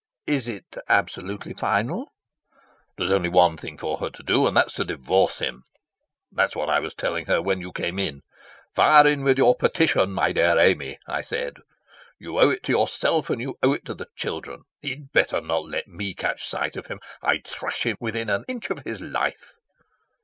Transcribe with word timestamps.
"Is 0.25 0.47
it 0.47 0.65
absolutely 0.89 1.53
final?" 1.53 2.11
"There's 2.97 3.11
only 3.11 3.29
one 3.29 3.55
thing 3.55 3.77
for 3.77 3.99
her 3.99 4.09
to 4.09 4.23
do, 4.23 4.47
and 4.47 4.57
that's 4.57 4.73
to 4.77 4.83
divorce 4.83 5.37
him. 5.37 5.61
That's 6.31 6.55
what 6.55 6.71
I 6.71 6.79
was 6.79 6.95
telling 6.95 7.27
her 7.27 7.39
when 7.39 7.61
you 7.61 7.71
came 7.71 7.99
in. 7.99 8.21
'Fire 8.73 9.05
in 9.05 9.23
with 9.23 9.37
your 9.37 9.55
petition, 9.55 10.11
my 10.11 10.31
dear 10.31 10.57
Amy,' 10.57 10.97
I 11.07 11.21
said. 11.21 11.57
'You 12.17 12.39
owe 12.39 12.49
it 12.49 12.63
to 12.63 12.71
yourself 12.71 13.29
and 13.29 13.39
you 13.41 13.59
owe 13.61 13.73
it 13.73 13.85
to 13.85 13.93
the 13.93 14.07
children.' 14.15 14.63
He'd 14.81 15.11
better 15.11 15.39
not 15.39 15.65
let 15.65 15.87
me 15.87 16.15
catch 16.15 16.45
sight 16.47 16.75
of 16.75 16.87
him. 16.87 16.99
I'd 17.21 17.45
thrash 17.45 17.83
him 17.85 17.97
within 17.99 18.31
an 18.31 18.43
inch 18.47 18.71
of 18.71 18.79
his 18.79 19.01
life." 19.01 19.53